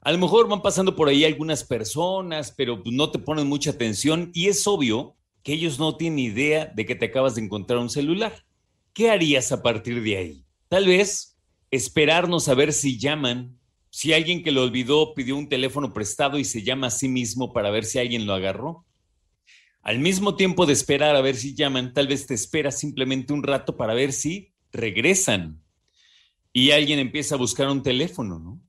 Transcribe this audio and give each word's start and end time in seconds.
A 0.00 0.12
lo 0.12 0.18
mejor 0.18 0.48
van 0.48 0.60
pasando 0.60 0.94
por 0.94 1.08
ahí 1.08 1.24
algunas 1.24 1.64
personas, 1.64 2.52
pero 2.54 2.82
no 2.84 3.10
te 3.10 3.18
ponen 3.18 3.46
mucha 3.46 3.70
atención 3.70 4.30
y 4.34 4.48
es 4.48 4.66
obvio 4.66 5.16
que 5.42 5.54
ellos 5.54 5.78
no 5.78 5.96
tienen 5.96 6.18
idea 6.18 6.66
de 6.66 6.84
que 6.84 6.94
te 6.94 7.06
acabas 7.06 7.34
de 7.34 7.42
encontrar 7.42 7.78
un 7.78 7.88
celular. 7.88 8.44
¿Qué 8.92 9.10
harías 9.10 9.50
a 9.50 9.62
partir 9.62 10.02
de 10.02 10.16
ahí? 10.16 10.44
Tal 10.68 10.86
vez 10.86 11.38
esperarnos 11.70 12.48
a 12.48 12.54
ver 12.54 12.72
si 12.72 12.98
llaman, 12.98 13.58
si 13.90 14.12
alguien 14.12 14.42
que 14.42 14.52
lo 14.52 14.62
olvidó 14.62 15.14
pidió 15.14 15.36
un 15.36 15.48
teléfono 15.48 15.92
prestado 15.92 16.38
y 16.38 16.44
se 16.44 16.62
llama 16.62 16.88
a 16.88 16.90
sí 16.90 17.08
mismo 17.08 17.52
para 17.52 17.70
ver 17.70 17.84
si 17.84 17.98
alguien 17.98 18.26
lo 18.26 18.34
agarró. 18.34 18.84
Al 19.82 19.98
mismo 19.98 20.36
tiempo 20.36 20.66
de 20.66 20.74
esperar 20.74 21.16
a 21.16 21.22
ver 21.22 21.36
si 21.36 21.54
llaman, 21.54 21.92
tal 21.92 22.08
vez 22.08 22.26
te 22.26 22.34
esperas 22.34 22.78
simplemente 22.78 23.32
un 23.32 23.42
rato 23.42 23.76
para 23.76 23.94
ver 23.94 24.12
si 24.12 24.52
regresan 24.70 25.63
y 26.56 26.70
alguien 26.70 27.00
empieza 27.00 27.34
a 27.34 27.38
buscar 27.38 27.68
un 27.68 27.82
teléfono, 27.82 28.38
¿no? 28.38 28.60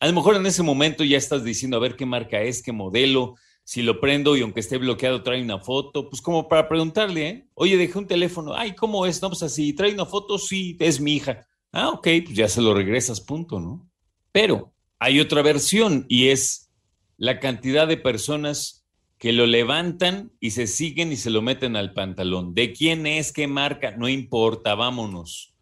A 0.00 0.08
lo 0.08 0.12
mejor 0.12 0.34
en 0.34 0.44
ese 0.44 0.64
momento 0.64 1.04
ya 1.04 1.16
estás 1.16 1.44
diciendo 1.44 1.76
a 1.76 1.80
ver 1.80 1.94
qué 1.94 2.04
marca 2.04 2.42
es, 2.42 2.62
qué 2.62 2.72
modelo, 2.72 3.36
si 3.62 3.80
lo 3.80 4.00
prendo 4.00 4.36
y 4.36 4.42
aunque 4.42 4.58
esté 4.58 4.76
bloqueado 4.76 5.22
trae 5.22 5.40
una 5.40 5.60
foto, 5.60 6.10
pues 6.10 6.20
como 6.20 6.48
para 6.48 6.68
preguntarle, 6.68 7.28
¿eh? 7.28 7.48
Oye, 7.54 7.76
dejé 7.76 7.96
un 7.96 8.08
teléfono, 8.08 8.54
ay, 8.56 8.74
¿cómo 8.74 9.06
es? 9.06 9.22
No, 9.22 9.28
pues 9.28 9.44
así, 9.44 9.72
trae 9.72 9.94
una 9.94 10.04
foto, 10.04 10.36
sí, 10.36 10.76
es 10.80 11.00
mi 11.00 11.14
hija. 11.14 11.46
Ah, 11.70 11.90
ok, 11.90 12.08
pues 12.24 12.34
ya 12.34 12.48
se 12.48 12.60
lo 12.60 12.74
regresas, 12.74 13.20
punto, 13.20 13.60
¿no? 13.60 13.88
Pero 14.32 14.74
hay 14.98 15.20
otra 15.20 15.42
versión 15.42 16.06
y 16.08 16.28
es 16.28 16.72
la 17.16 17.38
cantidad 17.38 17.86
de 17.86 17.96
personas 17.96 18.84
que 19.16 19.32
lo 19.32 19.46
levantan 19.46 20.32
y 20.40 20.50
se 20.50 20.66
siguen 20.66 21.12
y 21.12 21.16
se 21.16 21.30
lo 21.30 21.40
meten 21.40 21.76
al 21.76 21.92
pantalón. 21.92 22.52
¿De 22.52 22.72
quién 22.72 23.06
es? 23.06 23.32
¿Qué 23.32 23.46
marca? 23.46 23.92
No 23.92 24.08
importa, 24.08 24.74
vámonos 24.74 25.53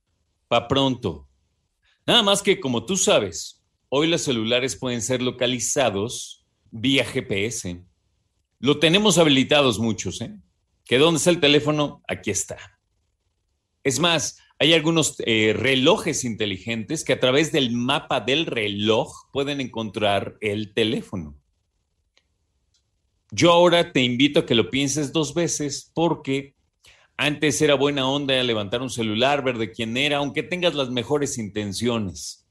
pa' 0.52 0.68
pronto. 0.68 1.30
Nada 2.06 2.22
más 2.22 2.42
que 2.42 2.60
como 2.60 2.84
tú 2.84 2.98
sabes, 2.98 3.64
hoy 3.88 4.06
los 4.06 4.20
celulares 4.20 4.76
pueden 4.76 5.00
ser 5.00 5.22
localizados 5.22 6.44
vía 6.70 7.06
GPS. 7.06 7.82
Lo 8.58 8.78
tenemos 8.78 9.16
habilitados 9.16 9.78
muchos, 9.78 10.20
¿eh? 10.20 10.36
Que 10.84 10.98
dónde 10.98 11.16
está 11.16 11.30
el 11.30 11.40
teléfono, 11.40 12.02
aquí 12.06 12.30
está. 12.30 12.58
Es 13.82 13.98
más, 13.98 14.40
hay 14.58 14.74
algunos 14.74 15.16
eh, 15.20 15.54
relojes 15.56 16.22
inteligentes 16.22 17.02
que 17.02 17.14
a 17.14 17.20
través 17.20 17.50
del 17.50 17.72
mapa 17.72 18.20
del 18.20 18.44
reloj 18.44 19.30
pueden 19.32 19.58
encontrar 19.58 20.36
el 20.42 20.74
teléfono. 20.74 21.34
Yo 23.30 23.52
ahora 23.52 23.90
te 23.90 24.02
invito 24.02 24.40
a 24.40 24.46
que 24.46 24.54
lo 24.54 24.68
pienses 24.68 25.14
dos 25.14 25.32
veces 25.32 25.90
porque 25.94 26.56
antes 27.24 27.62
era 27.62 27.74
buena 27.74 28.08
onda 28.08 28.42
levantar 28.42 28.82
un 28.82 28.90
celular, 28.90 29.44
ver 29.44 29.56
de 29.56 29.70
quién 29.70 29.96
era, 29.96 30.16
aunque 30.16 30.42
tengas 30.42 30.74
las 30.74 30.90
mejores 30.90 31.38
intenciones. 31.38 32.48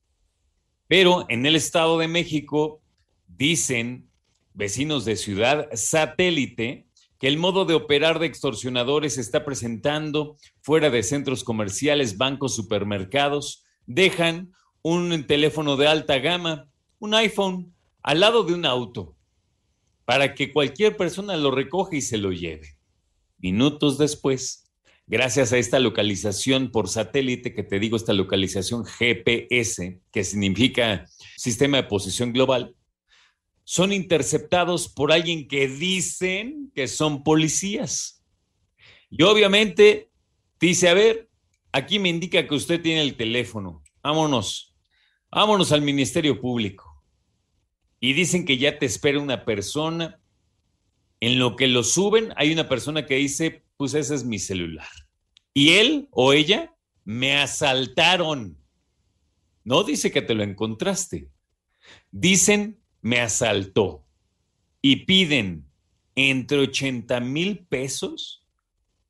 Pero 0.88 1.26
en 1.28 1.46
el 1.46 1.58
Estado 1.58 1.98
de 1.98 2.08
México 2.08 2.82
dicen 3.28 4.10
vecinos 4.54 5.04
de 5.04 5.18
ciudad 5.18 5.68
satélite 5.74 6.88
que 7.20 7.28
el 7.28 7.38
modo 7.38 7.66
de 7.66 7.74
operar 7.74 8.20
de 8.20 8.28
extorsionadores 8.28 9.16
se 9.16 9.22
está 9.22 9.44
presentando 9.44 10.38
fuera 10.62 10.90
de 10.90 11.04
centros 11.04 11.44
comerciales, 11.44 12.18
bancos, 12.18 12.56
supermercados. 12.56 13.66
Dejan 13.86 14.54
un 14.84 15.28
teléfono 15.28 15.76
de 15.76 15.88
alta 15.88 16.18
gama, 16.20 16.70
un 17.00 17.14
iPhone, 17.14 17.76
al 18.04 18.22
lado 18.22 18.44
de 18.44 18.54
un 18.54 18.66
auto, 18.66 19.18
para 20.06 20.34
que 20.34 20.54
cualquier 20.54 20.96
persona 20.96 21.36
lo 21.36 21.52
recoja 21.52 21.98
y 21.98 22.02
se 22.02 22.18
lo 22.18 22.32
lleve. 22.32 22.78
Minutos 23.42 23.98
después, 23.98 24.72
gracias 25.08 25.52
a 25.52 25.58
esta 25.58 25.80
localización 25.80 26.72
por 26.72 26.88
satélite, 26.88 27.56
que 27.56 27.64
te 27.64 27.80
digo, 27.80 27.98
esta 27.98 28.14
localización 28.14 28.86
GPS, 28.86 30.00
que 30.12 30.24
significa 30.24 31.08
Sistema 31.38 31.78
de 31.78 31.84
Posición 31.84 32.34
Global, 32.34 32.76
son 33.64 33.94
interceptados 33.94 34.90
por 34.90 35.12
alguien 35.12 35.48
que 35.48 35.68
dicen 35.68 36.72
que 36.76 36.88
son 36.88 37.24
policías. 37.24 38.24
Y 39.10 39.24
obviamente 39.24 40.12
dice, 40.60 40.90
a 40.90 40.94
ver, 40.94 41.28
aquí 41.72 41.98
me 41.98 42.10
indica 42.10 42.48
que 42.48 42.56
usted 42.56 42.80
tiene 42.82 43.02
el 43.02 43.16
teléfono, 43.16 43.82
vámonos, 44.04 44.76
vámonos 45.32 45.72
al 45.72 45.82
Ministerio 45.82 46.40
Público. 46.40 47.04
Y 48.00 48.14
dicen 48.14 48.46
que 48.46 48.58
ya 48.58 48.78
te 48.78 48.86
espera 48.86 49.20
una 49.20 49.46
persona 49.46 50.21
en 51.22 51.38
lo 51.38 51.56
que 51.56 51.68
lo 51.68 51.84
suben, 51.84 52.34
hay 52.36 52.52
una 52.52 52.68
persona 52.68 53.06
que 53.06 53.16
dice, 53.16 53.64
pues 53.78 53.94
ese 53.94 54.16
es 54.16 54.26
mi 54.26 54.40
celular. 54.40 54.90
Y 55.54 55.74
él 55.74 56.08
o 56.12 56.34
ella 56.34 56.76
me 57.06 57.38
asaltaron. 57.38 58.58
No 59.64 59.84
dice 59.84 60.12
que 60.12 60.24
te 60.24 60.34
lo 60.34 60.44
encontraste. 60.44 61.30
Dicen, 62.10 62.80
me 63.02 63.20
asaltó. 63.20 64.04
Y 64.82 65.06
piden 65.06 65.70
entre 66.16 66.58
80 66.58 67.20
mil 67.20 67.60
pesos 67.68 68.44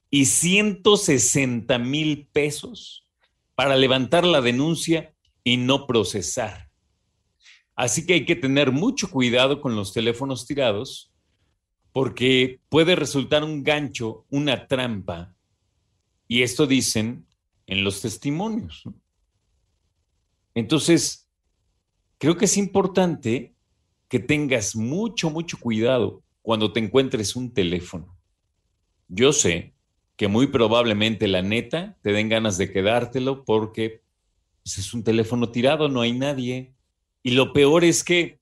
y 0.10 0.26
160 0.26 1.80
mil 1.80 2.28
pesos 2.28 3.08
para 3.56 3.78
levantar 3.78 4.26
la 4.26 4.42
denuncia 4.42 5.14
y 5.46 5.56
no 5.56 5.88
procesar. 5.88 6.70
Así 7.74 8.06
que 8.06 8.16
hay 8.16 8.26
que 8.26 8.36
tener 8.36 8.74
mucho 8.74 9.10
cuidado 9.10 9.62
con 9.62 9.78
los 9.78 9.94
teléfonos 9.94 10.46
tirados 10.46 11.11
porque 11.92 12.60
puede 12.70 12.96
resultar 12.96 13.44
un 13.44 13.64
gancho, 13.64 14.26
una 14.30 14.68
trampa, 14.68 15.34
y 16.28 16.44
esto 16.44 16.66
dicen 16.66 17.26
en 17.68 17.84
los 17.84 18.02
testimonios. 18.02 18.84
Entonces, 20.54 21.30
creo 22.18 22.38
que 22.38 22.46
es 22.46 22.58
importante 22.58 23.54
que 24.08 24.20
tengas 24.20 24.76
mucho, 24.76 25.30
mucho 25.30 25.58
cuidado 25.58 26.24
cuando 26.42 26.74
te 26.74 26.82
encuentres 26.82 27.36
un 27.36 27.54
teléfono. 27.54 28.18
Yo 29.08 29.32
sé 29.32 29.74
que 30.18 30.28
muy 30.28 30.48
probablemente 30.48 31.28
la 31.28 31.42
neta 31.42 31.98
te 32.02 32.12
den 32.12 32.30
ganas 32.30 32.58
de 32.58 32.72
quedártelo 32.72 33.46
porque 33.46 34.02
pues, 34.64 34.78
es 34.78 34.94
un 34.94 35.04
teléfono 35.04 35.50
tirado, 35.50 35.88
no 35.88 36.02
hay 36.02 36.14
nadie. 36.14 36.74
Y 37.24 37.32
lo 37.32 37.54
peor 37.54 37.84
es 37.84 38.04
que 38.04 38.41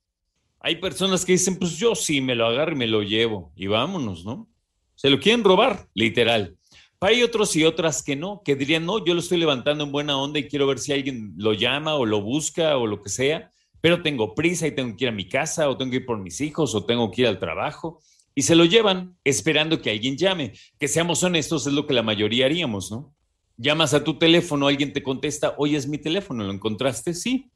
hay 0.60 0.76
personas 0.76 1.24
que 1.24 1.32
dicen, 1.32 1.58
pues 1.58 1.76
yo 1.78 1.94
sí 1.94 2.20
me 2.20 2.34
lo 2.34 2.46
agarro 2.46 2.72
y 2.72 2.76
me 2.76 2.86
lo 2.86 3.02
llevo 3.02 3.52
y 3.56 3.66
vámonos, 3.66 4.24
¿no? 4.24 4.48
Se 4.94 5.08
lo 5.08 5.18
quieren 5.18 5.42
robar, 5.42 5.88
literal. 5.94 6.56
Hay 7.00 7.22
otros 7.22 7.56
y 7.56 7.64
otras 7.64 8.02
que 8.02 8.14
no, 8.14 8.42
que 8.44 8.54
dirían, 8.54 8.84
no, 8.84 9.02
yo 9.02 9.14
lo 9.14 9.20
estoy 9.20 9.38
levantando 9.38 9.84
en 9.84 9.92
buena 9.92 10.18
onda 10.18 10.38
y 10.38 10.48
quiero 10.48 10.66
ver 10.66 10.78
si 10.78 10.92
alguien 10.92 11.32
lo 11.38 11.54
llama 11.54 11.94
o 11.94 12.04
lo 12.04 12.20
busca 12.20 12.76
o 12.76 12.86
lo 12.86 13.02
que 13.02 13.08
sea, 13.08 13.50
pero 13.80 14.02
tengo 14.02 14.34
prisa 14.34 14.66
y 14.66 14.74
tengo 14.74 14.94
que 14.94 15.04
ir 15.04 15.08
a 15.08 15.12
mi 15.12 15.26
casa 15.26 15.70
o 15.70 15.78
tengo 15.78 15.92
que 15.92 15.96
ir 15.98 16.06
por 16.06 16.18
mis 16.18 16.42
hijos 16.42 16.74
o 16.74 16.84
tengo 16.84 17.10
que 17.10 17.22
ir 17.22 17.28
al 17.28 17.38
trabajo 17.38 18.02
y 18.34 18.42
se 18.42 18.54
lo 18.54 18.66
llevan 18.66 19.16
esperando 19.24 19.80
que 19.80 19.90
alguien 19.90 20.18
llame. 20.18 20.52
Que 20.78 20.88
seamos 20.88 21.22
honestos, 21.22 21.66
es 21.66 21.72
lo 21.72 21.86
que 21.86 21.94
la 21.94 22.02
mayoría 22.02 22.44
haríamos, 22.44 22.90
¿no? 22.90 23.14
Llamas 23.56 23.94
a 23.94 24.04
tu 24.04 24.18
teléfono, 24.18 24.66
alguien 24.66 24.92
te 24.92 25.02
contesta, 25.02 25.54
oye, 25.56 25.78
es 25.78 25.86
mi 25.86 25.96
teléfono, 25.96 26.44
¿lo 26.44 26.52
encontraste? 26.52 27.14
Sí. 27.14 27.50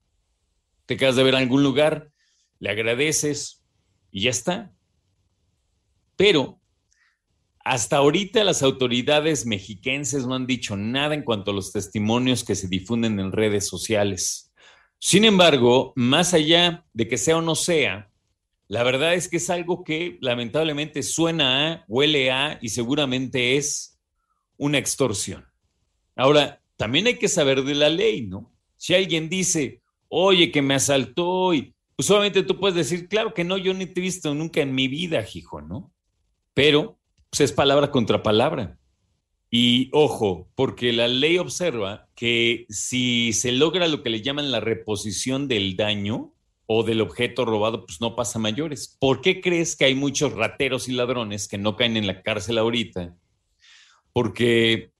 Te 0.86 0.96
quedas 0.96 1.16
de 1.16 1.22
ver 1.22 1.34
a 1.34 1.38
algún 1.38 1.62
lugar, 1.62 2.10
le 2.64 2.70
agradeces 2.70 3.62
y 4.10 4.22
ya 4.22 4.30
está. 4.30 4.72
Pero 6.16 6.62
hasta 7.62 7.98
ahorita 7.98 8.42
las 8.42 8.62
autoridades 8.62 9.44
mexiquenses 9.44 10.26
no 10.26 10.34
han 10.34 10.46
dicho 10.46 10.74
nada 10.74 11.14
en 11.14 11.24
cuanto 11.24 11.50
a 11.50 11.54
los 11.54 11.72
testimonios 11.72 12.42
que 12.42 12.54
se 12.54 12.68
difunden 12.68 13.20
en 13.20 13.32
redes 13.32 13.68
sociales. 13.68 14.50
Sin 14.98 15.26
embargo, 15.26 15.92
más 15.94 16.32
allá 16.32 16.86
de 16.94 17.06
que 17.06 17.18
sea 17.18 17.36
o 17.36 17.42
no 17.42 17.54
sea, 17.54 18.10
la 18.68 18.82
verdad 18.82 19.12
es 19.12 19.28
que 19.28 19.36
es 19.36 19.50
algo 19.50 19.84
que 19.84 20.16
lamentablemente 20.22 21.02
suena 21.02 21.70
a, 21.70 21.84
huele 21.86 22.30
a 22.30 22.58
y 22.62 22.70
seguramente 22.70 23.58
es 23.58 24.00
una 24.56 24.78
extorsión. 24.78 25.44
Ahora, 26.16 26.62
también 26.76 27.08
hay 27.08 27.18
que 27.18 27.28
saber 27.28 27.62
de 27.62 27.74
la 27.74 27.90
ley, 27.90 28.26
¿no? 28.26 28.54
Si 28.76 28.94
alguien 28.94 29.28
dice, 29.28 29.82
oye, 30.08 30.50
que 30.50 30.62
me 30.62 30.74
asaltó 30.74 31.52
y 31.52 31.73
pues 31.96 32.06
solamente 32.06 32.42
tú 32.42 32.58
puedes 32.58 32.76
decir, 32.76 33.08
claro 33.08 33.34
que 33.34 33.44
no, 33.44 33.56
yo 33.56 33.72
ni 33.74 33.86
te 33.86 34.00
he 34.00 34.02
visto 34.02 34.34
nunca 34.34 34.60
en 34.60 34.74
mi 34.74 34.88
vida, 34.88 35.24
hijo, 35.32 35.62
¿no? 35.62 35.92
Pero 36.52 36.98
pues 37.30 37.40
es 37.40 37.52
palabra 37.52 37.90
contra 37.90 38.22
palabra. 38.22 38.78
Y 39.50 39.88
ojo, 39.92 40.50
porque 40.56 40.92
la 40.92 41.06
ley 41.06 41.38
observa 41.38 42.08
que 42.16 42.66
si 42.68 43.32
se 43.32 43.52
logra 43.52 43.86
lo 43.86 44.02
que 44.02 44.10
le 44.10 44.22
llaman 44.22 44.50
la 44.50 44.58
reposición 44.58 45.46
del 45.46 45.76
daño 45.76 46.34
o 46.66 46.82
del 46.82 47.00
objeto 47.00 47.44
robado, 47.44 47.86
pues 47.86 48.00
no 48.00 48.16
pasa 48.16 48.40
mayores. 48.40 48.96
¿Por 48.98 49.20
qué 49.20 49.40
crees 49.40 49.76
que 49.76 49.84
hay 49.84 49.94
muchos 49.94 50.32
rateros 50.32 50.88
y 50.88 50.92
ladrones 50.92 51.46
que 51.46 51.58
no 51.58 51.76
caen 51.76 51.96
en 51.96 52.08
la 52.08 52.22
cárcel 52.22 52.58
ahorita? 52.58 53.16
Porque 54.12 54.92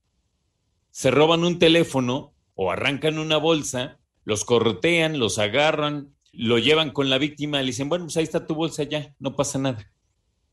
se 0.90 1.10
roban 1.10 1.42
un 1.42 1.58
teléfono 1.58 2.32
o 2.54 2.70
arrancan 2.70 3.18
una 3.18 3.38
bolsa, 3.38 3.98
los 4.24 4.44
corrotean, 4.44 5.18
los 5.18 5.38
agarran, 5.38 6.13
lo 6.36 6.58
llevan 6.58 6.90
con 6.90 7.10
la 7.10 7.18
víctima, 7.18 7.60
le 7.60 7.66
dicen, 7.66 7.88
bueno, 7.88 8.06
pues 8.06 8.16
ahí 8.16 8.24
está 8.24 8.46
tu 8.46 8.54
bolsa 8.54 8.82
ya, 8.84 9.14
no 9.18 9.36
pasa 9.36 9.58
nada. 9.58 9.90